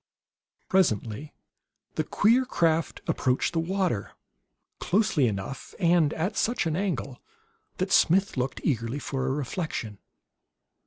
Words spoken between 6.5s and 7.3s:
an angle,